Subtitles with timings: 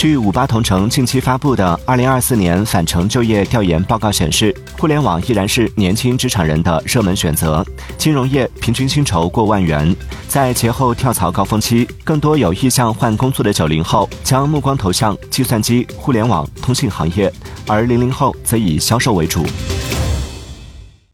[0.00, 7.62] 据五八同城近期发布的二零二四年返程就业调研报告显示互联网依然是年轻职场人的热门选择
[7.98, 9.94] 金融业平均薪酬过万元。
[10.26, 17.30] 在节后跳槽高峰期更多有意向换工作的九零后将目光投向计算机互联网通信行业
[17.66, 19.44] 而零零后则以销售为主。